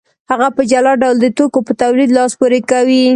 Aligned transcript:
هغه 0.31 0.47
په 0.55 0.61
جلا 0.71 0.93
ډول 1.01 1.15
د 1.19 1.25
توکو 1.37 1.59
په 1.67 1.73
تولید 1.81 2.09
لاس 2.17 2.31
پورې 2.39 2.59
کوي 2.71 3.03